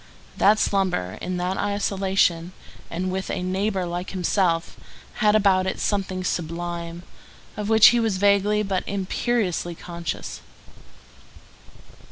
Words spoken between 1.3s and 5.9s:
that isolation, and with a neighbor like himself, had about it